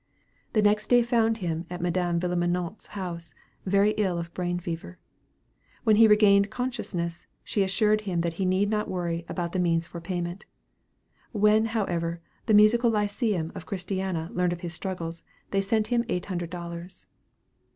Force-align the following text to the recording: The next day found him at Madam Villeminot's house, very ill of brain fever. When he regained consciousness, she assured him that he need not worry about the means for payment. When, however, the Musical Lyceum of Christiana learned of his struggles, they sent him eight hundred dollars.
The 0.53 0.63
next 0.63 0.87
day 0.87 1.03
found 1.03 1.37
him 1.45 1.67
at 1.69 1.79
Madam 1.79 2.19
Villeminot's 2.19 2.87
house, 2.97 3.35
very 3.67 3.91
ill 3.99 4.17
of 4.17 4.33
brain 4.33 4.57
fever. 4.57 4.97
When 5.83 5.97
he 5.97 6.07
regained 6.07 6.49
consciousness, 6.49 7.27
she 7.43 7.61
assured 7.61 8.01
him 8.01 8.21
that 8.21 8.33
he 8.41 8.45
need 8.47 8.71
not 8.71 8.87
worry 8.89 9.25
about 9.29 9.51
the 9.51 9.59
means 9.59 9.85
for 9.85 10.01
payment. 10.01 10.47
When, 11.33 11.65
however, 11.65 12.19
the 12.47 12.55
Musical 12.55 12.89
Lyceum 12.89 13.51
of 13.53 13.67
Christiana 13.67 14.31
learned 14.33 14.53
of 14.53 14.61
his 14.61 14.73
struggles, 14.73 15.23
they 15.51 15.61
sent 15.61 15.89
him 15.89 16.03
eight 16.09 16.25
hundred 16.25 16.49
dollars. 16.49 17.05